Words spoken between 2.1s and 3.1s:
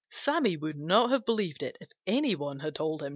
one had told him.